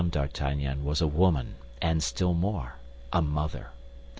[0.09, 2.79] D'Artagnan was a woman, and still more,
[3.13, 3.69] a mother.